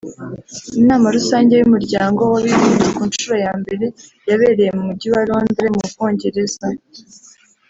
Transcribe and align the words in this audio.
Inama 0.81 1.07
rusange 1.15 1.53
y’umuryango 1.55 2.21
w’abibumbye 2.31 2.89
ku 2.95 3.01
nshuro 3.09 3.35
ya 3.45 3.51
mbere 3.61 3.85
yabereye 4.29 4.71
mu 4.77 4.81
mujyi 4.87 5.07
wa 5.13 5.21
Londres 5.29 5.71
mu 5.75 5.83
bwongereza 5.91 6.65